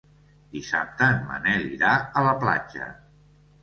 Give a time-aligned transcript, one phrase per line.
[0.55, 2.93] Dissabte en Manel irà a la platja.